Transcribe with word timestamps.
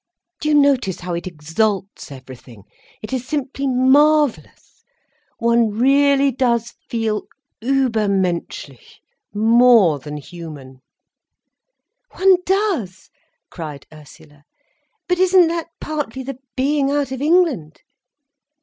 Do 0.39 0.49
you 0.49 0.55
notice 0.55 1.01
how 1.01 1.13
it 1.13 1.27
exalts 1.27 2.11
everything? 2.11 2.63
It 3.03 3.13
is 3.13 3.27
simply 3.27 3.67
marvellous. 3.67 4.83
One 5.37 5.69
really 5.69 6.31
does 6.31 6.73
feel 6.89 7.27
übermenschlich—more 7.61 9.99
than 9.99 10.17
human." 10.17 10.81
"One 12.17 12.37
does," 12.47 13.11
cried 13.51 13.85
Ursula. 13.93 14.43
"But 15.07 15.19
isn't 15.19 15.45
that 15.49 15.67
partly 15.79 16.23
the 16.23 16.39
being 16.55 16.89
out 16.89 17.11
of 17.11 17.21
England?" 17.21 17.83